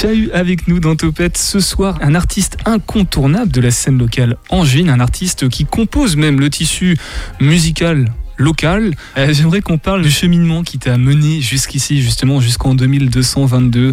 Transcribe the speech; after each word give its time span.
Chahut 0.00 0.30
avec 0.32 0.66
nous 0.68 0.80
dans 0.80 0.96
Topette 0.96 1.36
ce 1.36 1.60
soir, 1.60 1.98
un 2.00 2.14
artiste 2.14 2.56
incontournable 2.64 3.50
de 3.52 3.60
la 3.60 3.70
scène 3.70 3.98
locale 3.98 4.36
angevine, 4.48 4.88
un 4.88 5.00
artiste 5.00 5.48
qui 5.48 5.66
compose 5.66 6.16
même 6.16 6.40
le 6.40 6.48
tissu 6.48 6.96
musical 7.40 8.10
local. 8.38 8.94
Euh, 9.18 9.32
J'aimerais 9.34 9.60
qu'on 9.60 9.76
parle 9.76 10.02
du 10.02 10.10
cheminement 10.10 10.62
qui 10.62 10.78
t'a 10.78 10.96
mené 10.96 11.42
jusqu'ici, 11.42 12.00
justement, 12.00 12.40
jusqu'en 12.40 12.74
2222. 12.74 13.92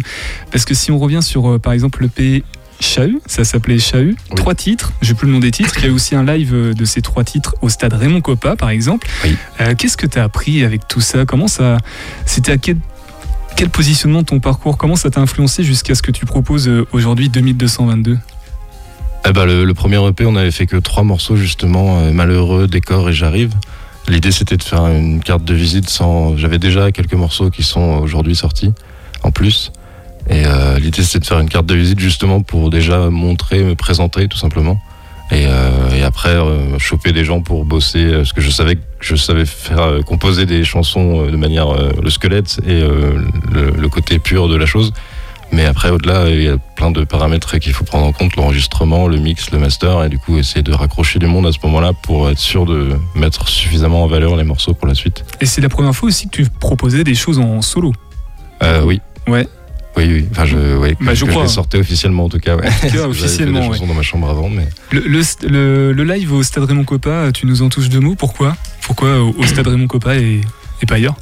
Parce 0.50 0.64
que 0.64 0.72
si 0.72 0.90
on 0.90 0.98
revient 0.98 1.22
sur, 1.22 1.50
euh, 1.50 1.58
par 1.58 1.74
exemple, 1.74 2.00
le 2.02 2.08
P 2.08 2.42
Chahut, 2.80 3.20
ça 3.26 3.44
s'appelait 3.44 3.78
Chahut, 3.78 4.16
Oui. 4.30 4.36
trois 4.36 4.54
titres, 4.54 4.92
j'ai 5.02 5.12
plus 5.14 5.26
le 5.26 5.32
nom 5.32 5.40
des 5.40 5.50
titres, 5.50 5.74
il 5.78 5.82
y 5.82 5.86
a 5.86 5.88
eu 5.90 5.92
aussi 5.92 6.14
un 6.14 6.24
live 6.24 6.54
euh, 6.54 6.72
de 6.74 6.84
ces 6.84 7.02
trois 7.02 7.24
titres 7.24 7.54
au 7.60 7.68
stade 7.68 7.92
Raymond 7.92 8.20
Coppa 8.20 8.54
par 8.56 8.70
exemple. 8.70 9.08
Oui. 9.24 9.36
Euh, 9.60 9.74
Qu'est-ce 9.76 9.96
que 9.96 10.06
tu 10.06 10.18
as 10.18 10.22
appris 10.24 10.62
avec 10.64 10.86
tout 10.88 11.00
ça? 11.00 11.26
Comment 11.26 11.48
ça 11.48 11.76
C'était 12.24 12.52
à 12.52 12.56
quel, 12.56 12.76
quel 13.58 13.70
positionnement 13.70 14.22
ton 14.22 14.38
parcours 14.38 14.78
Comment 14.78 14.94
ça 14.94 15.10
t'a 15.10 15.20
influencé 15.20 15.64
jusqu'à 15.64 15.96
ce 15.96 16.00
que 16.00 16.12
tu 16.12 16.24
proposes 16.26 16.68
euh, 16.68 16.86
aujourd'hui 16.92 17.28
2222 17.28 18.16
Eh 19.26 19.32
ben, 19.32 19.46
le, 19.46 19.64
le 19.64 19.74
premier 19.74 19.96
EP, 20.06 20.24
on 20.26 20.36
avait 20.36 20.52
fait 20.52 20.66
que 20.66 20.76
trois 20.76 21.02
morceaux 21.02 21.34
justement, 21.34 21.98
euh, 21.98 22.12
Malheureux, 22.12 22.68
Décor 22.68 23.10
et 23.10 23.12
J'arrive. 23.12 23.52
L'idée 24.06 24.30
c'était 24.30 24.56
de 24.56 24.62
faire 24.62 24.86
une 24.86 25.18
carte 25.18 25.42
de 25.42 25.54
visite 25.54 25.90
sans. 25.90 26.36
J'avais 26.36 26.60
déjà 26.60 26.92
quelques 26.92 27.14
morceaux 27.14 27.50
qui 27.50 27.64
sont 27.64 27.98
aujourd'hui 27.98 28.36
sortis 28.36 28.72
en 29.24 29.32
plus. 29.32 29.72
Et 30.30 30.44
euh, 30.46 30.78
l'idée 30.78 31.02
c'était 31.02 31.18
de 31.18 31.26
faire 31.26 31.40
une 31.40 31.48
carte 31.48 31.66
de 31.66 31.74
visite 31.74 31.98
justement 31.98 32.42
pour 32.42 32.70
déjà 32.70 33.10
montrer, 33.10 33.64
me 33.64 33.74
présenter 33.74 34.28
tout 34.28 34.38
simplement. 34.38 34.80
Et, 35.30 35.46
euh, 35.46 35.90
et 35.94 36.02
après 36.02 36.30
euh, 36.30 36.78
choper 36.78 37.12
des 37.12 37.24
gens 37.24 37.42
pour 37.42 37.64
bosser 37.64 38.04
euh, 38.04 38.16
parce 38.18 38.32
que 38.32 38.40
je 38.40 38.50
savais 38.50 38.76
que 38.76 38.80
je 39.00 39.14
savais 39.14 39.44
faire 39.44 40.00
composer 40.06 40.46
des 40.46 40.64
chansons 40.64 41.26
de 41.26 41.36
manière 41.36 41.68
le 42.02 42.10
squelette 42.10 42.60
et 42.66 42.80
le, 42.80 43.70
le 43.70 43.88
côté 43.88 44.18
pur 44.18 44.48
de 44.48 44.56
la 44.56 44.66
chose. 44.66 44.92
Mais 45.50 45.64
après, 45.64 45.90
au-delà, 45.90 46.28
il 46.28 46.42
y 46.42 46.48
a 46.48 46.58
plein 46.58 46.90
de 46.90 47.04
paramètres 47.04 47.56
qu'il 47.58 47.72
faut 47.72 47.84
prendre 47.84 48.04
en 48.04 48.12
compte, 48.12 48.36
l'enregistrement, 48.36 49.08
le 49.08 49.16
mix, 49.16 49.50
le 49.50 49.58
master, 49.58 50.04
et 50.04 50.08
du 50.08 50.18
coup, 50.18 50.36
essayer 50.36 50.62
de 50.62 50.72
raccrocher 50.72 51.18
du 51.18 51.26
monde 51.26 51.46
à 51.46 51.52
ce 51.52 51.58
moment-là 51.64 51.92
pour 52.02 52.28
être 52.28 52.38
sûr 52.38 52.66
de 52.66 52.98
mettre 53.14 53.48
suffisamment 53.48 54.04
en 54.04 54.06
valeur 54.06 54.36
les 54.36 54.44
morceaux 54.44 54.74
pour 54.74 54.86
la 54.86 54.94
suite. 54.94 55.24
Et 55.40 55.46
c'est 55.46 55.62
la 55.62 55.70
première 55.70 55.94
fois 55.94 56.08
aussi 56.08 56.28
que 56.28 56.42
tu 56.42 56.44
proposais 56.44 57.02
des 57.02 57.14
choses 57.14 57.38
en 57.38 57.62
solo? 57.62 57.92
Euh, 58.62 58.82
oui. 58.84 59.00
Ouais. 59.26 59.48
Oui, 59.98 60.04
oui. 60.10 60.26
Enfin, 60.30 60.44
je, 60.46 60.76
ouais, 60.76 60.96
Bah, 61.00 61.12
je 61.14 61.24
que 61.24 61.30
crois. 61.30 61.42
les 61.42 61.48
sortais 61.48 61.78
officiellement, 61.78 62.24
en 62.24 62.28
tout 62.28 62.38
cas. 62.38 62.56
Ouais. 62.56 62.68
J'avais 62.82 62.90
fait 62.92 63.00
officiellement, 63.00 63.60
des 63.68 63.78
ouais. 63.80 63.86
dans 63.86 63.94
ma 63.94 64.02
chambre 64.02 64.30
avant, 64.30 64.48
mais 64.48 64.66
Le, 64.92 65.00
le, 65.00 65.20
le- 65.48 65.92
le 65.92 66.04
live 66.04 66.32
au 66.32 66.42
stade 66.42 66.64
Raymond 66.64 66.84
Coppa, 66.84 67.32
tu 67.32 67.44
nous 67.46 67.62
en 67.62 67.68
touches 67.68 67.88
deux 67.88 68.00
mots? 68.00 68.14
Pourquoi? 68.14 68.56
Pourquoi 68.82 69.18
au, 69.20 69.34
au 69.36 69.44
stade 69.44 69.66
Raymond 69.66 69.88
Coppa 69.88 70.16
et, 70.16 70.40
et 70.82 70.86
pas 70.86 70.94
ailleurs? 70.94 71.16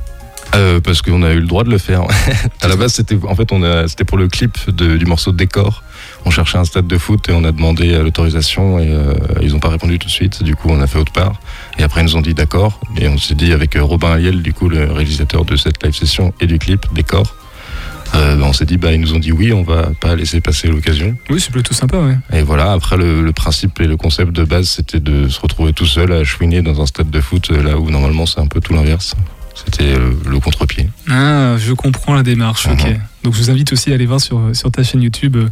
Euh, 0.55 0.79
parce 0.81 1.03
qu'on 1.03 1.23
a 1.25 1.33
eu 1.33 1.41
le 1.41 1.47
droit 1.47 1.65
de 1.65 1.71
le 1.71 1.79
faire. 1.79 2.03
à 2.63 2.69
la 2.69 2.77
base, 2.77 2.93
c'était 2.95 3.19
en 3.27 3.35
fait, 3.35 3.51
on 3.51 3.63
a, 3.65 3.89
c'était 3.89 4.05
pour 4.05 4.17
le 4.17 4.29
clip 4.29 4.57
de- 4.69 4.97
du 4.97 5.05
morceau 5.05 5.33
Décor. 5.33 5.83
On 6.25 6.31
cherchait 6.31 6.59
un 6.59 6.65
stade 6.65 6.87
de 6.87 6.99
foot 6.99 7.29
et 7.29 7.33
on 7.33 7.43
a 7.45 7.53
demandé 7.53 7.93
euh, 7.93 8.03
l'autorisation 8.05 8.79
et 8.79 8.89
euh, 8.89 9.15
ils 9.43 9.53
n'ont 9.53 9.59
pas 9.59 9.69
répondu 9.71 9.99
tout 9.99 10.07
de 10.07 10.13
suite. 10.13 10.43
Du 10.45 10.55
coup, 10.55 10.69
on 10.71 10.81
a 10.81 10.87
fait 10.87 10.99
autre 10.99 11.13
part. 11.13 11.41
Et 11.79 11.83
après, 11.83 12.03
ils 12.03 12.05
nous 12.05 12.17
ont 12.17 12.21
dit 12.23 12.35
d'accord. 12.35 12.81
Et 12.97 13.09
on 13.09 13.19
s'est 13.19 13.35
dit 13.35 13.53
avec 13.53 13.77
Robin 13.81 14.13
Aliel, 14.13 14.43
du 14.43 14.53
coup, 14.53 14.69
le 14.69 14.91
réalisateur 14.93 15.45
de 15.45 15.57
cette 15.57 15.83
live 15.83 15.95
session 15.95 16.33
et 16.41 16.47
du 16.47 16.59
clip 16.59 16.87
Décor, 16.95 17.35
euh, 18.15 18.37
bah, 18.37 18.45
on 18.47 18.53
s'est 18.53 18.65
dit, 18.65 18.77
bah, 18.77 18.93
ils 18.93 19.01
nous 19.01 19.15
ont 19.15 19.19
dit 19.19 19.33
oui, 19.33 19.53
on 19.53 19.63
va 19.63 19.91
pas 20.01 20.15
laisser 20.15 20.41
passer 20.41 20.69
l'occasion. 20.69 21.17
Oui, 21.31 21.41
c'est 21.41 21.51
plutôt 21.51 21.75
sympa, 21.75 21.99
ouais. 21.99 22.17
Et 22.33 22.43
voilà, 22.43 22.73
après, 22.73 22.97
le, 22.97 23.23
le 23.23 23.33
principe 23.33 23.81
et 23.81 23.87
le 23.87 23.97
concept 23.97 24.33
de 24.33 24.45
base, 24.45 24.69
c'était 24.69 25.01
de 25.01 25.29
se 25.29 25.41
retrouver 25.41 25.73
tout 25.73 25.87
seul 25.87 26.13
à 26.13 26.25
chouiner 26.25 26.63
dans 26.63 26.81
un 26.81 26.87
stade 26.87 27.11
de 27.11 27.21
foot, 27.21 27.51
euh, 27.51 27.63
là 27.63 27.79
où 27.79 27.91
normalement 27.91 28.27
c'est 28.27 28.41
un 28.41 28.47
peu 28.47 28.61
tout 28.61 28.73
l'inverse. 28.73 29.15
C'était 29.65 29.95
euh, 29.95 30.11
le 30.29 30.39
contre-pied. 30.39 30.89
Ah, 31.09 31.57
je 31.59 31.73
comprends 31.73 32.15
la 32.15 32.23
démarche, 32.23 32.67
ok. 32.67 32.85
Mhm. 32.85 32.99
Donc 33.25 33.35
je 33.35 33.39
vous 33.41 33.51
invite 33.51 33.73
aussi 33.73 33.91
à 33.91 33.95
aller 33.95 34.07
voir 34.07 34.21
sur, 34.21 34.41
sur 34.53 34.71
ta 34.71 34.85
chaîne 34.85 35.03
YouTube 35.03 35.37
euh, 35.37 35.49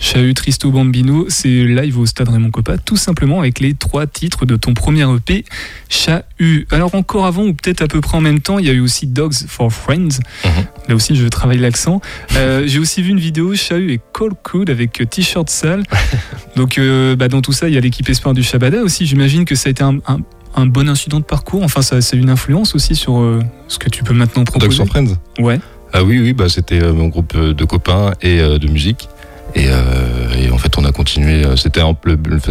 Chahut 0.00 0.32
Tristo 0.32 0.70
Bambino. 0.70 1.26
C'est 1.28 1.48
live 1.64 1.98
au 1.98 2.06
stade 2.06 2.28
Raymond 2.28 2.50
Coppa, 2.50 2.78
tout 2.78 2.96
simplement 2.96 3.40
avec 3.40 3.60
les 3.60 3.74
trois 3.74 4.06
titres 4.06 4.46
de 4.46 4.56
ton 4.56 4.72
premier 4.74 5.02
EP, 5.12 5.44
Chahut. 5.90 6.66
Alors 6.70 6.94
encore 6.94 7.26
avant, 7.26 7.42
ou 7.44 7.52
peut-être 7.52 7.82
à 7.82 7.88
peu 7.88 8.00
près 8.00 8.16
en 8.16 8.20
même 8.20 8.40
temps, 8.40 8.58
il 8.58 8.66
y 8.66 8.70
a 8.70 8.72
eu 8.72 8.80
aussi 8.80 9.06
Dogs 9.06 9.34
for 9.48 9.70
Friends. 9.72 10.20
Mhm. 10.44 10.50
Là 10.88 10.94
aussi, 10.94 11.16
je 11.16 11.26
travaille 11.26 11.58
l'accent. 11.58 12.00
Euh, 12.36 12.64
J'ai 12.66 12.78
aussi 12.78 13.02
vu 13.02 13.10
une 13.10 13.20
vidéo 13.20 13.54
Chahut 13.54 13.90
et 13.92 14.00
Cold 14.12 14.34
Code 14.42 14.70
avec 14.70 15.02
t-shirt 15.10 15.50
sale. 15.50 15.82
Donc 16.56 16.78
euh, 16.78 17.16
bah, 17.16 17.28
dans 17.28 17.42
tout 17.42 17.52
ça, 17.52 17.68
il 17.68 17.74
y 17.74 17.78
a 17.78 17.80
l'équipe 17.80 18.08
Espoir 18.08 18.34
du 18.34 18.42
Shabada 18.42 18.82
aussi. 18.82 19.04
J'imagine 19.04 19.44
que 19.44 19.54
ça 19.54 19.68
a 19.68 19.70
été 19.70 19.82
un, 19.82 19.98
un- 20.06 20.20
un 20.58 20.66
bon 20.66 20.88
incident 20.88 21.20
de 21.20 21.24
parcours. 21.24 21.62
Enfin, 21.62 21.82
ça, 21.82 21.96
a 21.96 22.16
une 22.16 22.30
influence 22.30 22.74
aussi 22.74 22.94
sur 22.94 23.18
euh, 23.18 23.40
ce 23.68 23.78
que 23.78 23.88
tu 23.88 24.02
peux 24.02 24.14
maintenant 24.14 24.42
Dogs 24.42 24.58
proposer. 24.58 24.76
for 24.76 24.86
Friends 24.86 25.14
Ouais. 25.38 25.60
Ah 25.92 26.02
oui, 26.02 26.20
oui, 26.20 26.32
bah, 26.32 26.48
c'était 26.48 26.82
euh, 26.82 26.92
mon 26.92 27.08
groupe 27.08 27.32
euh, 27.34 27.54
de 27.54 27.64
copains 27.64 28.12
et 28.20 28.40
euh, 28.40 28.58
de 28.58 28.68
musique. 28.68 29.08
Et, 29.54 29.64
et 29.64 30.50
en 30.50 30.58
fait, 30.58 30.76
on 30.76 30.84
a 30.84 30.92
continué. 30.92 31.42
C'était 31.56 31.80
en, 31.80 31.98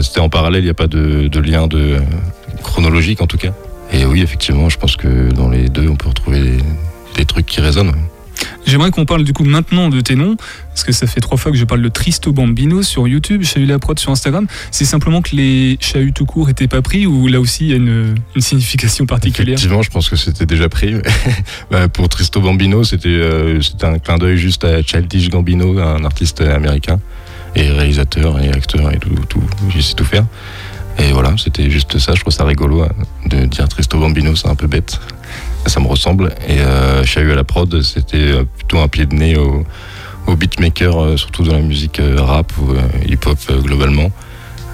c'était 0.01 0.19
en 0.19 0.29
parallèle, 0.29 0.61
il 0.61 0.65
n'y 0.65 0.71
a 0.71 0.73
pas 0.73 0.87
de, 0.87 1.27
de 1.27 1.39
lien 1.39 1.67
de, 1.67 1.97
chronologique 2.63 3.21
en 3.21 3.27
tout 3.27 3.37
cas. 3.37 3.53
Et 3.93 4.03
oui, 4.03 4.23
effectivement, 4.23 4.67
je 4.67 4.79
pense 4.79 4.95
que 4.95 5.31
dans 5.31 5.47
les 5.47 5.69
deux, 5.69 5.87
on 5.87 5.95
peut 5.95 6.09
retrouver 6.09 6.41
des, 6.41 6.57
des 7.15 7.25
trucs 7.25 7.45
qui 7.45 7.61
résonnent. 7.61 7.93
J'aimerais 8.65 8.91
qu'on 8.91 9.05
parle 9.05 9.23
du 9.23 9.33
coup 9.33 9.45
maintenant 9.45 9.89
de 9.89 10.01
tes 10.01 10.15
noms, 10.15 10.35
parce 10.69 10.83
que 10.83 10.91
ça 10.91 11.07
fait 11.07 11.21
trois 11.21 11.37
fois 11.37 11.51
que 11.51 11.57
je 11.57 11.63
parle 11.63 11.81
de 11.81 11.89
Tristo 11.89 12.33
Bambino 12.33 12.83
sur 12.83 13.07
YouTube, 13.07 13.43
Chahut 13.43 13.65
la 13.65 13.79
prod 13.79 13.97
sur 13.97 14.11
Instagram. 14.11 14.47
C'est 14.71 14.85
simplement 14.85 15.21
que 15.21 15.35
les 15.35 15.77
Chahut 15.79 16.11
tout 16.11 16.25
court 16.25 16.49
étaient 16.49 16.67
pas 16.67 16.81
pris 16.81 17.05
ou 17.05 17.27
là 17.27 17.39
aussi 17.39 17.65
il 17.65 17.69
y 17.69 17.73
a 17.73 17.77
une, 17.77 18.15
signification 18.37 19.05
particulière? 19.05 19.55
Effectivement, 19.55 19.81
je 19.81 19.89
pense 19.89 20.09
que 20.09 20.15
c'était 20.15 20.45
déjà 20.45 20.69
pris. 20.69 20.95
Bah, 21.71 21.87
pour 21.89 22.07
Tristo 22.07 22.39
Bambino, 22.39 22.83
c'était 22.83 23.09
euh, 23.09 23.61
c'était 23.61 23.85
un 23.85 23.99
clin 23.99 24.17
d'œil 24.17 24.37
juste 24.37 24.63
à 24.63 24.81
Childish 24.81 25.29
Gambino, 25.29 25.79
un 25.79 26.05
artiste 26.05 26.41
américain, 26.41 26.99
et 27.55 27.69
réalisateur 27.69 28.39
et 28.39 28.49
acteur 28.49 28.91
et 28.93 28.97
tout, 28.97 29.09
tout 29.27 29.43
il 29.75 29.83
sait 29.83 29.93
tout 29.93 30.05
faire. 30.05 30.25
Et 30.99 31.11
voilà, 31.11 31.35
c'était 31.37 31.69
juste 31.69 31.97
ça. 31.99 32.13
Je 32.15 32.21
trouve 32.21 32.33
ça 32.33 32.43
rigolo 32.43 32.83
hein, 32.83 32.89
de 33.25 33.45
dire 33.45 33.67
Tristo 33.67 33.99
Bambino, 33.99 34.35
c'est 34.35 34.47
un 34.47 34.55
peu 34.55 34.67
bête. 34.67 34.99
Ça 35.67 35.81
me 35.81 35.87
ressemble. 35.87 36.33
Et 36.47 36.59
euh, 36.59 37.03
Chahut 37.03 37.31
à 37.31 37.35
la 37.35 37.43
prod, 37.43 37.81
c'était 37.81 38.17
euh, 38.17 38.43
plutôt 38.45 38.79
un 38.79 38.87
pied 38.87 39.05
de 39.05 39.13
nez 39.13 39.35
au, 39.35 39.65
au 40.25 40.35
beatmaker, 40.35 40.97
euh, 40.97 41.17
surtout 41.17 41.43
dans 41.43 41.53
la 41.53 41.61
musique 41.61 42.01
rap 42.17 42.51
ou 42.57 42.73
hip-hop 43.05 43.37
globalement. 43.63 44.09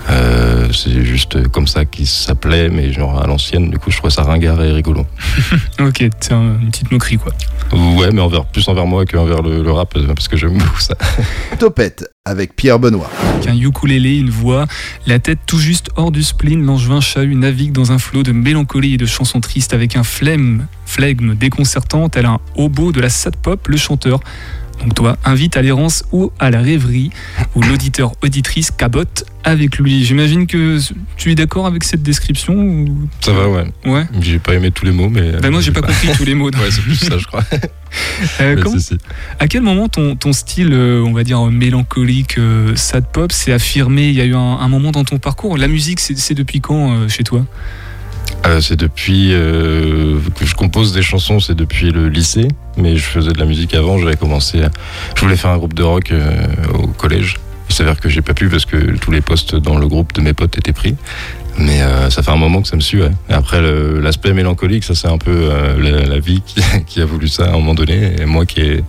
Euh, 0.10 0.68
c'est 0.74 1.04
juste 1.06 1.48
comme 1.50 1.66
ça 1.68 1.86
qu'il 1.86 2.08
s'appelait, 2.08 2.70
mais 2.70 2.92
genre 2.92 3.22
à 3.22 3.26
l'ancienne, 3.28 3.70
du 3.70 3.78
coup 3.80 3.90
je 3.90 3.98
trouvais 3.98 4.12
ça 4.14 4.24
ringard 4.24 4.62
et 4.64 4.72
rigolo. 4.72 5.06
Ok, 5.80 6.04
c'est 6.20 6.34
un- 6.34 6.60
une 6.62 6.70
petite 6.72 6.92
moquerie 6.92 7.18
quoi. 7.18 7.32
Ouais, 7.72 8.12
mais 8.12 8.22
envers, 8.22 8.46
plus 8.46 8.68
envers 8.68 8.86
moi 8.86 9.06
qu'envers 9.06 9.42
le, 9.42 9.64
le 9.64 9.72
rap, 9.72 9.96
euh, 9.96 10.08
parce 10.14 10.28
que 10.28 10.36
j'aime 10.38 10.58
beaucoup 10.58 10.80
ça. 10.80 10.96
Topette 11.60 12.06
avec 12.26 12.56
Pierre 12.56 12.80
Benoît. 12.80 13.10
Avec 13.36 13.48
un 13.48 13.56
ukulélé, 13.58 14.18
une 14.18 14.30
voix, 14.30 14.66
la 15.08 15.20
tête 15.20 15.40
tout 15.46 15.58
juste 15.58 15.90
hors 15.96 16.12
du 16.12 16.22
spleen, 16.24 16.66
l'angevin 16.66 17.02
Chahut 17.02 17.36
navigue 17.36 17.72
dans 17.72 17.92
un 17.92 17.98
flot 17.98 18.24
de 18.24 18.32
mélancolie 18.32 18.94
et 18.96 18.98
de 18.98 19.06
chansons 19.06 19.40
tristes 19.42 19.74
avec 19.74 19.96
un 19.96 20.04
flemme, 20.04 20.68
flegme 20.86 21.34
déconcertant 21.36 22.10
tel 22.10 22.26
un 22.26 22.40
hobo 22.56 22.92
de 22.92 23.00
la 23.02 23.10
sad 23.10 23.36
pop, 23.38 23.68
le 23.68 23.78
chanteur. 23.78 24.20
Donc 24.84 24.96
toi, 24.96 25.18
invite 25.24 25.56
à 25.56 25.62
l'errance 25.62 26.04
ou 26.12 26.32
à 26.40 26.52
la 26.52 26.62
rêverie, 26.62 27.10
où 27.56 27.62
l'auditeur 27.62 28.14
auditrice 28.22 28.70
cabote 28.70 29.26
avec 29.46 29.78
lui. 29.78 30.04
J'imagine 30.04 30.46
que 30.46 30.78
tu 31.16 31.32
es 31.32 31.36
d'accord 31.36 31.66
avec 31.66 31.84
cette 31.84 32.04
description 32.04 32.54
ou... 32.54 33.10
Ça 33.22 33.32
va, 33.32 33.48
ouais. 33.48 33.66
Ouais. 33.86 34.06
J'ai 34.20 34.40
pas 34.40 34.54
aimé 34.54 34.72
tous 34.72 34.86
les 34.86 34.92
mots, 34.92 35.10
mais. 35.10 35.32
Ben 35.42 35.52
moi 35.52 35.62
j'ai 35.62 35.72
pas 35.72 35.82
compris 35.82 36.10
tous 36.18 36.26
les 36.26 36.36
mots. 36.36 36.50
Ouais, 36.50 36.72
c'est 36.72 36.82
plus 36.82 36.96
ça, 36.96 37.18
je 37.18 37.26
crois. 37.26 37.44
Euh, 38.42 38.60
si, 38.72 38.82
si. 38.82 38.98
À 39.38 39.48
quel 39.48 39.62
moment 39.62 39.88
ton, 39.88 40.16
ton 40.16 40.34
style, 40.34 40.72
euh, 40.74 41.04
on 41.04 41.14
va 41.14 41.24
dire 41.24 41.40
mélancolique, 41.46 42.40
euh, 42.40 42.76
sad 42.76 43.06
pop, 43.06 43.32
s'est 43.32 43.54
affirmé? 43.54 44.08
Il 44.10 44.16
y 44.16 44.22
a 44.22 44.26
eu 44.26 44.34
un, 44.34 44.40
un 44.40 44.68
moment 44.68 44.90
dans 44.90 45.04
ton 45.04 45.20
parcours? 45.20 45.60
La 45.60 45.68
musique, 45.68 46.00
c'est 46.00 46.34
depuis 46.34 46.60
quand 46.60 46.92
euh, 46.92 47.08
chez 47.08 47.24
toi? 47.24 47.46
Euh, 48.46 48.60
c'est 48.60 48.76
depuis 48.76 49.30
euh, 49.32 50.20
que 50.36 50.43
compose 50.74 50.92
des 50.94 51.04
chansons, 51.04 51.40
c'est 51.40 51.54
depuis 51.54 51.92
le 51.92 52.10
lycée, 52.10 52.48
mais 52.78 52.96
je 52.98 53.04
faisais 53.04 53.32
de 53.32 53.38
la 53.38 53.46
musique 53.46 53.76
avant. 53.76 54.00
J'avais 54.00 54.16
commencé, 54.16 54.64
à- 54.64 54.72
je 55.16 55.22
voulais 55.22 55.36
faire 55.36 55.52
un 55.52 55.58
groupe 55.58 55.76
de 55.76 55.84
rock 55.84 56.10
euh, 56.12 56.48
au 56.74 56.88
collège. 56.88 57.36
Il 57.70 57.76
s'avère 57.76 58.00
que 58.00 58.10
j'ai 58.10 58.22
pas 58.24 58.34
pu 58.34 58.50
parce 58.50 58.66
que 58.66 58.98
tous 58.98 59.12
les 59.12 59.22
postes 59.22 59.56
dans 59.56 59.78
le 59.78 59.88
groupe 59.88 60.14
de 60.14 60.22
mes 60.22 60.34
potes 60.34 60.58
étaient 60.58 60.74
pris. 60.74 60.96
Mais 61.60 61.84
euh, 61.84 62.10
ça 62.10 62.24
fait 62.24 62.32
un 62.32 62.38
moment 62.38 62.64
que 62.64 62.68
ça 62.68 62.76
me 62.76 62.82
suit. 62.82 63.02
ouais. 63.04 63.12
Et 63.30 63.34
après, 63.34 63.62
l'aspect 64.02 64.34
mélancolique, 64.34 64.84
ça 64.84 64.96
c'est 64.96 65.08
un 65.08 65.20
peu 65.20 65.32
euh, 65.52 65.78
la, 65.80 66.06
la 66.06 66.20
vie 66.20 66.42
qui, 66.44 66.62
qui 66.88 67.02
a 67.02 67.06
voulu 67.06 67.28
ça 67.28 67.46
à 67.46 67.50
un 67.50 67.54
moment 67.54 67.76
donné, 67.76 68.16
et 68.20 68.26
moi 68.26 68.48
qui 68.48 68.62
ai 68.62 68.84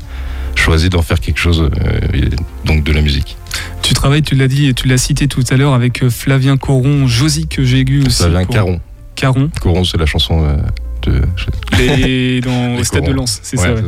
choisi 0.54 0.88
d'en 0.88 1.02
faire 1.02 1.20
quelque 1.20 1.38
chose, 1.38 1.68
euh, 1.84 2.28
donc 2.64 2.82
de 2.82 2.92
la 2.92 3.02
musique. 3.02 3.36
Tu 3.82 3.92
travailles, 3.92 4.22
tu 4.22 4.34
l'as 4.36 4.48
dit 4.48 4.68
et 4.68 4.72
tu 4.74 4.88
l'as 4.88 4.96
cité 4.98 5.28
tout 5.28 5.44
à 5.50 5.56
l'heure 5.58 5.74
avec 5.74 6.08
Flavien 6.08 6.56
Coron, 6.56 7.06
Josique 7.06 7.62
Jégu 7.62 8.00
aussi. 8.06 8.16
Ça 8.22 8.30
vient 8.30 8.44
pour- 8.46 8.54
Caron. 8.54 8.80
Caron, 9.16 9.50
Coron, 9.60 9.84
c'est 9.84 9.98
la 9.98 10.06
chanson 10.06 10.44
de. 11.06 11.22
les- 11.78 12.40
dans, 12.40 12.74
au 12.74 12.76
Les 12.78 12.84
stade 12.84 13.04
de. 13.06 13.12
Lens, 13.12 13.40
c'est 13.42 13.58
Ouais, 13.58 13.64
ça. 13.66 13.74
ouais. 13.74 13.82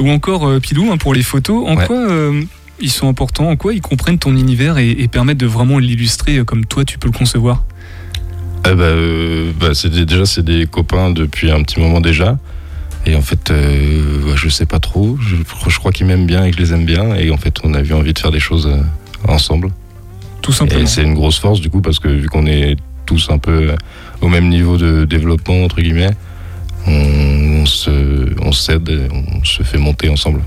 Ou 0.00 0.10
encore 0.10 0.46
euh, 0.48 0.60
Pilou 0.60 0.90
hein, 0.92 0.96
pour 0.96 1.14
les 1.14 1.22
photos. 1.22 1.64
En 1.68 1.76
Ouais. 1.76 1.86
quoi 1.86 1.96
euh, 1.96 2.42
ils 2.80 2.90
sont 2.90 3.08
importants 3.08 3.48
En 3.50 3.56
quoi 3.56 3.72
ils 3.74 3.80
comprennent 3.80 4.18
ton 4.18 4.36
univers 4.36 4.78
et, 4.78 4.90
et 4.90 5.08
permettent 5.08 5.38
de 5.38 5.46
vraiment 5.46 5.78
l'illustrer 5.78 6.38
euh, 6.38 6.44
comme 6.44 6.64
toi 6.66 6.84
tu 6.84 6.98
peux 6.98 7.08
le 7.08 7.16
concevoir? 7.16 7.64
Eh 8.66 8.74
bah, 8.74 8.82
euh, 8.84 9.52
bah, 9.60 9.68
des- 9.84 10.06
déjà 10.06 10.24
c'est 10.26 10.44
des 10.44 10.66
copains 10.66 11.10
depuis 11.10 11.50
un 11.50 11.62
petit 11.62 11.78
moment 11.80 12.00
déjà 12.00 12.38
Et 13.06 13.14
en 13.14 13.20
fait, 13.20 13.52
je 13.52 14.48
sais 14.48 14.64
pas 14.66 14.78
trop. 14.80 15.18
Je, 15.20 15.36
je 15.68 15.78
crois 15.78 15.92
qu'ils 15.92 16.06
m'aiment 16.06 16.26
bien 16.26 16.44
et 16.44 16.50
que 16.50 16.56
je 16.56 16.62
les 16.62 16.72
aime 16.72 16.86
bien. 16.86 17.14
Et 17.16 17.30
en 17.30 17.36
fait, 17.36 17.58
on 17.62 17.74
a 17.74 17.82
eu 17.82 17.92
envie 17.92 18.14
de 18.14 18.18
faire 18.18 18.30
des 18.32 18.40
choses 18.40 18.68
ensemble. 19.28 19.68
Tout 20.40 20.52
simplement. 20.52 20.82
Et 20.82 20.86
c'est 20.86 21.02
une 21.02 21.14
grosse 21.14 21.38
force 21.38 21.60
du 21.60 21.68
coup 21.70 21.80
parce 21.82 21.98
que 21.98 22.08
vu 22.08 22.28
qu'on 22.28 22.46
est 22.46 22.76
tous 23.06 23.28
un 23.30 23.36
peu 23.38 23.74
au 24.22 24.28
même 24.28 24.48
niveau 24.48 24.76
de 24.78 25.04
développement 25.04 25.62
entre 25.64 25.80
guillemets, 25.82 26.10
on, 26.86 27.62
on 27.62 27.66
se, 27.66 27.90
on 28.42 28.52
s'aide, 28.52 28.90
on 29.12 29.44
se 29.44 29.62
fait 29.62 29.78
monter 29.78 30.08
ensemble. 30.08 30.40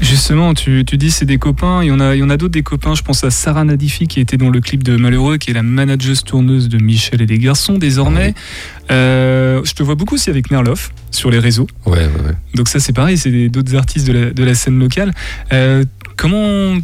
Justement, 0.00 0.52
tu, 0.52 0.84
tu 0.84 0.98
dis 0.98 1.12
c'est 1.12 1.26
des 1.26 1.38
copains, 1.38 1.80
il 1.84 1.86
y 1.86 1.90
en 1.92 2.00
a, 2.00 2.16
il 2.16 2.18
y 2.18 2.22
en 2.24 2.30
a 2.30 2.36
d'autres 2.36 2.54
des 2.54 2.64
copains. 2.64 2.96
Je 2.96 3.02
pense 3.02 3.22
à 3.22 3.30
Sarah 3.30 3.62
Nadifi 3.62 4.08
qui 4.08 4.18
était 4.18 4.36
dans 4.36 4.50
le 4.50 4.60
clip 4.60 4.82
de 4.82 4.96
Malheureux, 4.96 5.36
qui 5.36 5.52
est 5.52 5.54
la 5.54 5.62
manageuse 5.62 6.24
tourneuse 6.24 6.68
de 6.68 6.78
Michel 6.78 7.22
et 7.22 7.26
des 7.26 7.38
garçons 7.38 7.78
désormais. 7.78 8.34
Euh, 8.90 9.60
je 9.64 9.74
te 9.74 9.82
vois 9.84 9.94
beaucoup 9.94 10.16
aussi 10.16 10.28
avec 10.28 10.50
Nerloff 10.50 10.90
sur 11.12 11.30
les 11.30 11.38
réseaux. 11.38 11.68
Ouais, 11.86 11.98
ouais, 11.98 12.06
ouais. 12.06 12.34
Donc 12.54 12.68
ça 12.68 12.80
c'est 12.80 12.92
pareil, 12.92 13.16
c'est 13.16 13.48
d'autres 13.48 13.76
artistes 13.76 14.08
de 14.08 14.12
la, 14.12 14.30
de 14.30 14.42
la 14.42 14.54
scène 14.56 14.76
locale. 14.80 15.12
Euh, 15.52 15.84
comment 16.16 16.76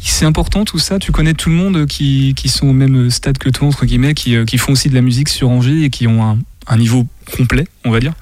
c'est 0.00 0.26
important 0.26 0.64
tout 0.64 0.80
ça? 0.80 0.98
Tu 0.98 1.12
connais 1.12 1.34
tout 1.34 1.50
le 1.50 1.54
monde 1.54 1.86
qui, 1.86 2.34
qui 2.34 2.48
sont 2.48 2.66
au 2.66 2.72
même 2.72 3.10
stade 3.10 3.38
que 3.38 3.48
toi 3.48 3.68
entre 3.68 3.86
guillemets, 3.86 4.14
qui, 4.14 4.34
euh, 4.34 4.44
qui 4.44 4.58
font 4.58 4.72
aussi 4.72 4.88
de 4.88 4.94
la 4.94 5.02
musique 5.02 5.28
sur 5.28 5.50
Angers 5.50 5.84
et 5.84 5.90
qui 5.90 6.08
ont 6.08 6.24
un, 6.24 6.38
un 6.66 6.76
niveau 6.76 7.06
complet, 7.36 7.66
on 7.84 7.90
va 7.90 8.00
dire. 8.00 8.12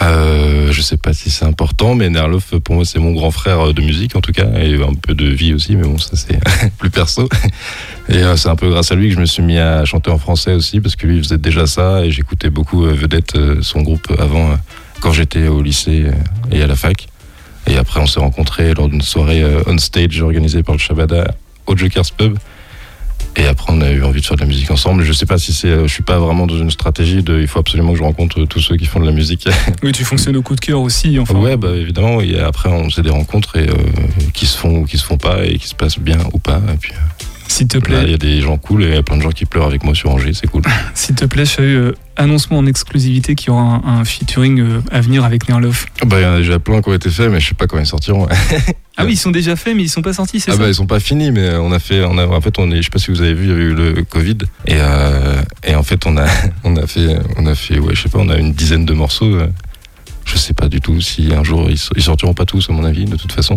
Euh, 0.00 0.72
je 0.72 0.82
sais 0.82 0.96
pas 0.96 1.12
si 1.12 1.30
c'est 1.30 1.44
important, 1.44 1.94
mais 1.94 2.10
Nerloff, 2.10 2.56
pour 2.58 2.74
moi, 2.74 2.84
c'est 2.84 2.98
mon 2.98 3.12
grand 3.12 3.30
frère 3.30 3.72
de 3.72 3.82
musique, 3.82 4.16
en 4.16 4.20
tout 4.20 4.32
cas, 4.32 4.48
et 4.58 4.74
un 4.82 4.94
peu 4.94 5.14
de 5.14 5.26
vie 5.26 5.54
aussi, 5.54 5.76
mais 5.76 5.84
bon, 5.84 5.98
ça, 5.98 6.16
c'est 6.16 6.40
plus 6.78 6.90
perso. 6.90 7.28
Et 8.08 8.16
euh, 8.16 8.36
c'est 8.36 8.48
un 8.48 8.56
peu 8.56 8.68
grâce 8.68 8.90
à 8.90 8.96
lui 8.96 9.08
que 9.08 9.14
je 9.14 9.20
me 9.20 9.26
suis 9.26 9.42
mis 9.42 9.58
à 9.58 9.84
chanter 9.84 10.10
en 10.10 10.18
français 10.18 10.54
aussi, 10.54 10.80
parce 10.80 10.96
que 10.96 11.06
lui, 11.06 11.18
faisait 11.22 11.38
déjà 11.38 11.66
ça, 11.66 12.04
et 12.04 12.10
j'écoutais 12.10 12.50
beaucoup 12.50 12.84
euh, 12.84 12.92
Vedette, 12.92 13.36
euh, 13.36 13.62
son 13.62 13.82
groupe, 13.82 14.12
avant, 14.18 14.50
euh, 14.50 14.56
quand 15.02 15.12
j'étais 15.12 15.48
au 15.48 15.60
lycée 15.60 16.04
euh, 16.06 16.12
et 16.56 16.62
à 16.62 16.66
la 16.66 16.76
fac. 16.76 17.08
Et 17.66 17.76
après, 17.76 18.00
on 18.00 18.06
s'est 18.06 18.20
rencontrés 18.20 18.72
lors 18.74 18.88
d'une 18.88 19.02
soirée 19.02 19.42
euh, 19.42 19.62
on 19.66 19.76
stage 19.78 20.20
organisée 20.22 20.62
par 20.62 20.74
le 20.74 20.80
Shabada 20.80 21.34
au 21.66 21.76
Jokers 21.76 22.10
Pub. 22.16 22.38
Et 23.36 23.46
après, 23.46 23.72
on 23.72 23.80
a 23.80 23.90
eu 23.90 24.02
envie 24.02 24.20
de 24.20 24.26
faire 24.26 24.36
de 24.36 24.42
la 24.42 24.46
musique 24.46 24.70
ensemble. 24.70 25.02
Je 25.04 25.12
sais 25.12 25.26
pas 25.26 25.38
si 25.38 25.52
c'est, 25.52 25.68
euh, 25.68 25.86
je 25.86 25.92
suis 25.92 26.02
pas 26.02 26.18
vraiment 26.18 26.46
dans 26.46 26.58
une 26.58 26.70
stratégie 26.70 27.22
de, 27.22 27.40
il 27.40 27.46
faut 27.46 27.58
absolument 27.58 27.92
que 27.92 27.98
je 27.98 28.02
rencontre 28.02 28.40
euh, 28.40 28.46
tous 28.46 28.60
ceux 28.60 28.76
qui 28.76 28.84
font 28.86 29.00
de 29.00 29.06
la 29.06 29.12
musique. 29.12 29.48
Oui, 29.82 29.92
tu 29.92 30.04
fonctionnes 30.04 30.36
au 30.36 30.42
coup 30.42 30.54
de 30.54 30.60
cœur 30.60 30.80
aussi. 30.80 31.18
Enfin, 31.18 31.34
ouais, 31.34 31.56
bah 31.56 31.74
évidemment. 31.74 32.20
Et 32.20 32.38
après, 32.38 32.68
on 32.68 32.88
faisait 32.90 33.02
des 33.02 33.10
rencontres 33.10 33.56
et, 33.56 33.68
euh, 33.68 33.74
qui 34.34 34.46
se 34.46 34.56
font 34.56 34.80
ou 34.80 34.84
qui 34.84 34.98
se 34.98 35.04
font 35.04 35.16
pas 35.16 35.44
et 35.44 35.58
qui 35.58 35.66
se 35.66 35.74
passent 35.74 35.98
bien 35.98 36.18
ou 36.32 36.38
pas. 36.38 36.60
Et 36.72 36.76
puis 36.76 36.92
S'il 37.52 37.68
te 37.68 37.76
là, 37.76 37.82
il 37.84 38.02
plaît, 38.04 38.10
y 38.10 38.14
a 38.14 38.18
des 38.18 38.40
gens 38.40 38.56
cool 38.56 38.82
et 38.84 38.88
il 38.88 38.94
y 38.94 38.96
a 38.96 39.02
plein 39.02 39.16
de 39.16 39.22
gens 39.22 39.30
qui 39.30 39.44
pleurent 39.44 39.66
avec 39.66 39.84
moi 39.84 39.94
sur 39.94 40.10
Angers. 40.10 40.32
C'est 40.34 40.46
cool. 40.48 40.62
s'il 40.94 41.14
te 41.14 41.24
plaît, 41.26 41.44
Chahu, 41.44 41.64
euh, 41.76 41.92
annonce-moi 42.16 42.58
en 42.58 42.66
exclusivité 42.66 43.34
qu'il 43.34 43.48
y 43.48 43.50
aura 43.50 43.62
un, 43.84 44.00
un 44.00 44.04
featuring 44.04 44.60
euh, 44.60 44.80
à 44.90 45.00
venir 45.00 45.24
avec 45.24 45.48
Nerloff. 45.48 45.86
bah, 46.06 46.20
il 46.20 46.22
y 46.22 46.26
en 46.26 46.32
a 46.34 46.38
déjà 46.38 46.58
plein 46.58 46.80
qui 46.82 46.88
ont 46.88 46.94
été 46.94 47.10
faits, 47.10 47.30
mais 47.30 47.40
je 47.40 47.48
sais 47.48 47.54
pas 47.54 47.66
quand 47.66 47.78
ils 47.78 47.86
sortiront. 47.86 48.26
Ah 48.98 49.06
oui, 49.06 49.12
ils 49.14 49.16
sont 49.16 49.30
déjà 49.30 49.56
faits, 49.56 49.74
mais 49.74 49.84
ils 49.84 49.88
sont 49.88 50.02
pas 50.02 50.12
sortis, 50.12 50.38
c'est 50.38 50.50
Ah 50.50 50.54
ça 50.54 50.60
bah 50.60 50.68
ils 50.68 50.74
sont 50.74 50.84
pas 50.86 51.00
finis, 51.00 51.30
mais 51.30 51.54
on 51.56 51.72
a 51.72 51.78
fait, 51.78 52.04
on 52.04 52.18
a, 52.18 52.26
en 52.26 52.40
fait, 52.42 52.58
on 52.58 52.70
est, 52.70 52.76
je 52.76 52.82
sais 52.82 52.90
pas 52.90 52.98
si 52.98 53.10
vous 53.10 53.22
avez 53.22 53.32
vu, 53.32 53.44
il 53.46 53.50
y 53.50 53.54
a 53.54 53.56
eu 53.56 53.74
le 53.74 54.04
Covid 54.04 54.36
et 54.66 54.74
euh, 54.76 55.40
et 55.64 55.74
en 55.74 55.82
fait 55.82 56.04
on 56.04 56.18
a, 56.18 56.26
on 56.64 56.76
a 56.76 56.86
fait, 56.86 57.16
on 57.38 57.46
a 57.46 57.54
fait, 57.54 57.78
ouais, 57.78 57.94
je 57.94 58.02
sais 58.02 58.10
pas, 58.10 58.18
on 58.18 58.28
a 58.28 58.36
une 58.36 58.52
dizaine 58.52 58.84
de 58.84 58.92
morceaux. 58.92 59.34
euh, 59.34 59.46
Je 60.26 60.36
sais 60.36 60.52
pas 60.52 60.68
du 60.68 60.82
tout 60.82 61.00
si 61.00 61.32
un 61.32 61.42
jour 61.42 61.70
ils, 61.70 61.80
ils 61.96 62.02
sortiront 62.02 62.34
pas 62.34 62.44
tous 62.44 62.68
à 62.68 62.74
mon 62.74 62.84
avis, 62.84 63.06
de 63.06 63.16
toute 63.16 63.32
façon. 63.32 63.56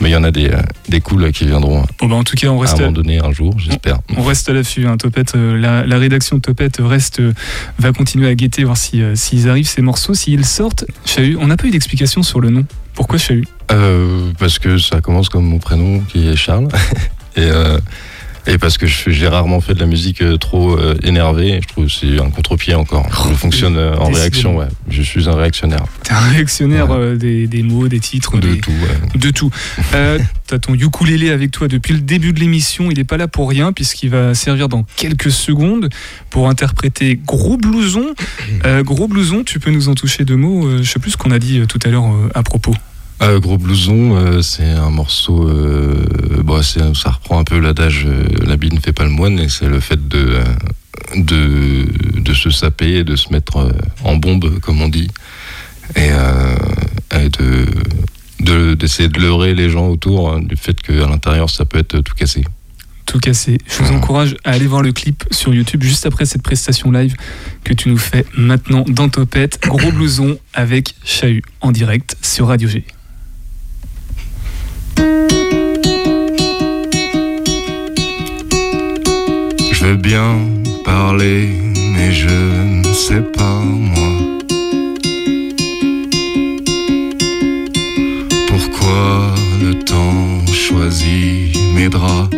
Mais 0.00 0.08
il 0.08 0.12
y 0.12 0.16
en 0.16 0.24
a 0.24 0.30
des, 0.30 0.48
euh, 0.50 0.62
des 0.88 1.00
cools 1.00 1.30
qui 1.32 1.44
viendront 1.44 1.84
Bon, 1.98 2.08
bah, 2.08 2.14
en 2.16 2.24
tout 2.24 2.34
cas, 2.36 2.48
on 2.48 2.54
à 2.54 2.56
un 2.56 2.60
reste, 2.62 2.78
moment 2.78 2.92
donné 2.92 3.18
un 3.18 3.32
jour, 3.32 3.54
j'espère. 3.58 3.98
on 4.16 4.22
reste 4.22 4.48
à 4.48 4.52
l'affût. 4.52 4.86
Hein, 4.86 4.96
Topette, 4.96 5.34
euh, 5.34 5.58
la, 5.58 5.84
la 5.86 5.98
rédaction 5.98 6.36
de 6.36 6.40
Topette 6.40 6.78
reste, 6.80 7.20
euh, 7.20 7.32
va 7.78 7.92
continuer 7.92 8.28
à 8.28 8.34
guetter, 8.34 8.64
voir 8.64 8.76
si, 8.76 9.02
euh, 9.02 9.14
s'ils 9.14 9.48
arrivent, 9.48 9.68
ces 9.68 9.82
morceaux, 9.82 10.14
s'ils 10.14 10.46
sortent. 10.46 10.84
Chahu, 11.04 11.36
on 11.40 11.48
n'a 11.48 11.56
pas 11.56 11.66
eu 11.66 11.70
d'explication 11.70 12.22
sur 12.22 12.40
le 12.40 12.48
nom. 12.50 12.64
Pourquoi 12.94 13.18
Chahu 13.18 13.44
Euh, 13.70 14.30
parce 14.38 14.58
que 14.58 14.78
ça 14.78 15.00
commence 15.00 15.28
comme 15.28 15.44
mon 15.44 15.58
prénom 15.58 16.00
qui 16.08 16.28
est 16.28 16.36
Charles. 16.36 16.68
et, 17.36 17.40
euh, 17.42 17.78
et 18.46 18.58
parce 18.58 18.78
que 18.78 18.86
j'ai 18.86 19.28
rarement 19.28 19.60
fait 19.60 19.74
de 19.74 19.80
la 19.80 19.86
musique 19.86 20.22
euh, 20.22 20.36
trop 20.36 20.76
euh, 20.78 20.94
énervée. 21.02 21.58
Je 21.62 21.68
trouve 21.68 21.86
que 21.86 21.92
c'est 21.92 22.18
un 22.20 22.30
contre-pied 22.30 22.74
encore. 22.74 23.06
Je 23.30 23.34
fonctionne 23.34 23.76
euh, 23.76 23.94
en 23.96 24.10
réaction, 24.10 24.56
ouais. 24.56 24.66
Je 24.88 25.02
suis 25.02 25.28
un 25.28 25.34
réactionnaire. 25.34 25.84
T'es 26.02 26.12
un 26.12 26.18
réactionnaire 26.20 26.90
Ouais. 26.90 27.16
des, 27.16 27.46
des 27.46 27.62
mots, 27.62 27.88
des 27.88 28.00
titres, 28.00 28.38
De 28.38 28.48
des- 28.54 28.58
tout, 28.60 28.70
ouais. 28.70 29.18
de 29.18 29.30
tout. 29.30 29.50
Euh, 29.94 30.18
T'as 30.46 30.58
ton 30.58 30.74
ukulélé 30.74 31.30
avec 31.30 31.52
toi 31.52 31.68
depuis 31.68 31.94
le 31.94 32.00
début 32.00 32.32
de 32.32 32.40
l'émission. 32.40 32.90
Il 32.90 32.96
n'est 32.98 33.04
pas 33.04 33.16
là 33.16 33.28
pour 33.28 33.48
rien 33.48 33.72
puisqu'il 33.72 34.10
va 34.10 34.34
servir 34.34 34.68
dans 34.68 34.82
quelques 34.96 35.30
secondes 35.30 35.88
pour 36.30 36.48
interpréter 36.48 37.20
Gros 37.24 37.56
Blouson. 37.56 38.06
Euh, 38.64 38.82
Gros 38.82 39.06
Blouson, 39.06 39.44
tu 39.44 39.60
peux 39.60 39.70
nous 39.70 39.88
en 39.88 39.94
toucher 39.94 40.24
deux 40.24 40.36
mots. 40.36 40.78
Je 40.78 40.82
sais 40.90 40.98
plus 40.98 41.12
ce 41.12 41.16
qu'on 41.16 41.30
a 41.30 41.38
dit 41.38 41.60
tout 41.68 41.78
à 41.84 41.88
l'heure 41.88 42.04
à 42.34 42.42
propos. 42.42 42.74
Euh, 43.22 43.38
Gros 43.38 43.58
Blouson, 43.58 44.16
euh, 44.16 44.40
c'est 44.42 44.70
un 44.70 44.90
morceau. 44.90 45.46
Euh, 45.48 46.06
bon, 46.42 46.62
c'est- 46.62 46.94
ça 46.94 47.10
reprend 47.10 47.38
un 47.38 47.44
peu 47.44 47.58
l'adage 47.58 48.06
la 48.46 48.56
bille 48.56 48.72
ne 48.72 48.80
fait 48.80 48.92
pas 48.94 49.04
le 49.04 49.10
moine, 49.10 49.38
et 49.38 49.48
c'est 49.48 49.68
le 49.68 49.78
fait 49.80 50.08
de, 50.08 50.38
de, 51.16 51.86
de 52.20 52.34
se 52.34 52.50
saper 52.50 52.96
et 52.98 53.04
de 53.04 53.16
se 53.16 53.30
mettre 53.30 53.70
en 54.04 54.16
bombe, 54.16 54.58
comme 54.60 54.80
on 54.80 54.88
dit, 54.88 55.08
et, 55.96 56.08
et 57.18 57.28
de 57.28 57.66
de- 58.40 58.72
d'essayer 58.72 59.10
de, 59.10 59.20
leurrer 59.20 59.54
les 59.54 59.68
gens 59.68 59.88
autour 59.88 60.32
hein, 60.32 60.40
du 60.40 60.56
fait 60.56 60.80
qu'à 60.80 61.06
l'intérieur 61.06 61.50
ça 61.50 61.66
peut 61.66 61.78
être 61.78 62.00
tout 62.00 62.14
cassé. 62.14 62.42
Tout 63.04 63.18
cassé. 63.18 63.58
Je 63.68 63.82
vous 63.82 63.92
encourage 63.92 64.34
à 64.44 64.52
aller 64.52 64.66
voir 64.66 64.80
le 64.80 64.92
clip 64.92 65.24
sur 65.30 65.52
YouTube 65.52 65.82
juste 65.82 66.06
après 66.06 66.24
cette 66.24 66.42
prestation 66.42 66.90
live 66.90 67.16
que 67.64 67.74
tu 67.74 67.90
nous 67.90 67.98
fais 67.98 68.24
maintenant 68.38 68.84
dans 68.88 69.10
Topette. 69.10 69.60
Gros 69.66 69.92
Blouson 69.92 70.38
avec 70.54 70.94
Chahut 71.04 71.42
en 71.60 71.70
direct 71.70 72.16
sur 72.22 72.46
Radio 72.46 72.66
G. 72.68 72.84
Je 79.80 79.86
veux 79.86 79.96
bien 79.96 80.38
parler, 80.84 81.48
mais 81.94 82.12
je 82.12 82.28
ne 82.28 82.92
sais 82.92 83.22
pas 83.22 83.62
moi. 83.64 84.12
Pourquoi 88.46 89.34
le 89.62 89.72
temps 89.82 90.44
choisit 90.52 91.56
mes 91.74 91.88
draps? 91.88 92.28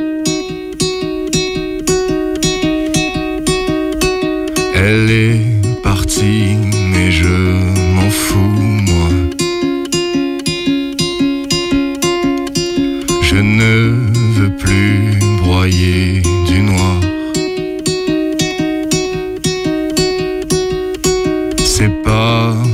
Elle 4.77 5.11
est 5.11 5.83
partie, 5.83 6.55
mais 6.93 7.11
je 7.11 7.27
m'en 7.97 8.11
fous, 8.11 8.39
moi. 8.89 9.09
Je 13.21 13.35
ne 13.35 13.97
veux 14.37 14.57
plus 14.57 15.19
broyer 15.39 16.23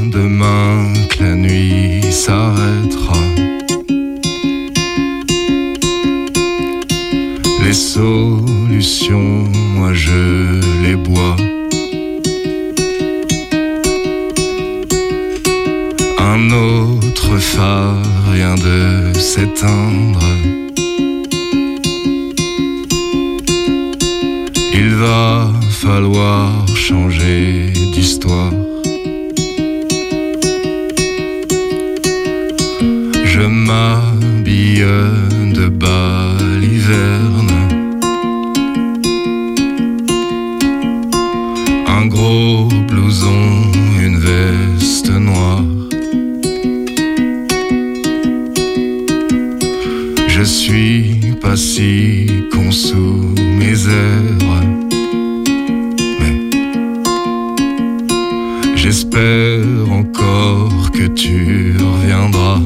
demain 0.07 0.93
que 1.11 1.23
la 1.23 1.35
nuit 1.35 2.03
s'arrêtera. 2.11 3.21
Les 7.65 7.73
solutions, 7.73 9.45
moi 9.75 9.93
je 9.93 10.61
les 10.83 10.97
bois. 10.97 11.37
Un 16.19 16.51
autre 16.51 17.37
phare 17.39 18.03
vient 18.33 18.55
de 18.55 19.13
s'éteindre. 19.19 20.23
Il 24.73 24.95
va 24.95 25.53
falloir 25.71 26.67
changer 26.75 27.73
d'histoire. 27.93 28.53
Je 33.41 33.47
m'habille 33.47 34.85
de 35.55 35.69
baliverne. 35.69 37.53
Un 41.87 42.07
gros 42.07 42.67
blouson, 42.89 43.71
une 44.03 44.19
veste 44.19 45.11
noire. 45.11 45.63
Je 50.27 50.43
suis 50.43 51.21
pas 51.41 51.55
si 51.55 52.27
con 52.51 52.73
sous 52.73 53.35
mes 53.57 53.87
airs. 53.87 54.65
Mais 56.19 56.37
j'espère 58.75 59.93
encore 59.93 60.91
que 60.91 61.07
tu 61.07 61.77
reviendras. 61.79 62.59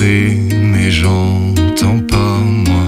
Mais 0.00 0.90
j'entends 0.90 2.00
pas 2.00 2.38
moi. 2.66 2.86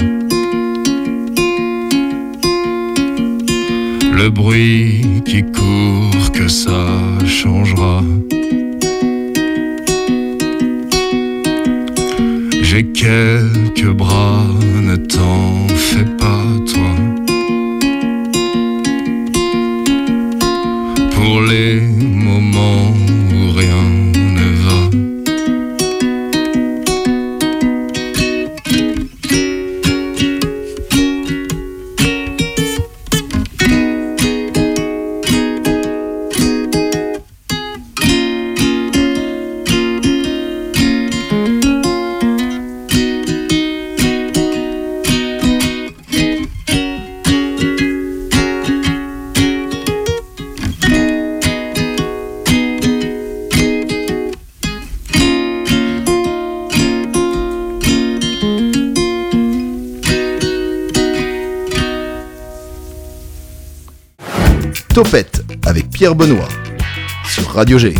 le 4.16 4.30
bruit 4.30 5.02
qui 5.25 5.42
court, 5.42 6.32
que 6.32 6.48
ça 6.48 6.86
changera. 7.26 8.02
J'ai 12.62 12.84
quelques 12.92 13.92
bras, 13.92 14.44
ne 14.82 14.96
t'en 14.96 15.68
fais 15.68 16.08
pas 16.18 16.44
toi. 16.72 17.15
Topette 64.96 65.44
avec 65.66 65.90
Pierre 65.90 66.14
Benoît 66.14 66.48
sur 67.28 67.50
Radio 67.50 67.76
G. 67.76 67.92